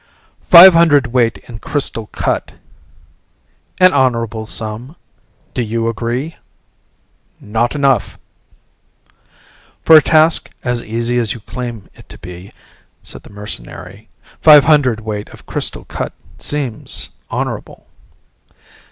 "Five 0.49 0.73
hundredweight 0.73 1.37
in 1.47 1.59
crystal 1.59 2.07
cut." 2.07 2.55
"An 3.79 3.93
honorable 3.93 4.47
sum. 4.47 4.95
Do 5.53 5.61
you 5.61 5.87
agree?" 5.89 6.37
"Not 7.39 7.75
enough" 7.75 8.17
"For 9.85 9.95
a 9.95 10.01
task 10.01 10.49
as 10.63 10.83
easy 10.83 11.19
as 11.19 11.35
you 11.35 11.39
claim 11.41 11.87
it 11.93 12.09
to 12.09 12.17
be," 12.17 12.51
said 13.03 13.21
the 13.21 13.29
mercenary, 13.29 14.09
"Five 14.41 14.63
hundredweight 14.63 15.29
of 15.29 15.45
crystal 15.45 15.85
cut 15.85 16.13
seems 16.39 17.11
honorable." 17.29 17.85